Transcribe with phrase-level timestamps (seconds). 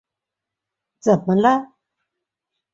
[0.99, 1.75] 怎么了？